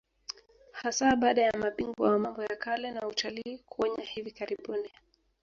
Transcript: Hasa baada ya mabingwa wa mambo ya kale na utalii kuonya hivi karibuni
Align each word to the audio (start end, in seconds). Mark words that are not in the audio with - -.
Hasa 0.73 1.15
baada 1.15 1.41
ya 1.41 1.51
mabingwa 1.57 2.09
wa 2.09 2.19
mambo 2.19 2.43
ya 2.43 2.55
kale 2.55 2.91
na 2.91 3.07
utalii 3.07 3.57
kuonya 3.65 4.03
hivi 4.03 4.31
karibuni 4.31 4.89